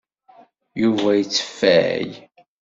[0.81, 2.07] Yuba yetteffay.